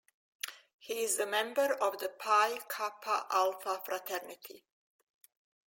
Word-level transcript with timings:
He 0.79 1.03
is 1.03 1.19
a 1.19 1.27
member 1.27 1.75
of 1.75 1.99
the 1.99 2.09
Pi 2.09 2.57
Kappa 2.67 3.27
Alpha 3.31 3.79
fraternity. 3.85 4.65